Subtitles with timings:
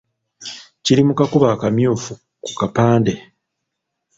[0.83, 2.11] Kiri mu kakuubo akamyufu
[2.43, 3.13] ku kapande.